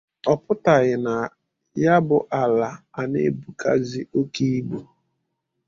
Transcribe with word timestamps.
Ọ 0.31 0.33
pụtaghị 0.43 0.95
na 1.05 1.13
ya 1.83 1.93
bụ 2.07 2.17
ala 2.41 2.69
ana-ebùkazị 2.99 4.01
oke 4.19 4.43
ibu 4.57 4.77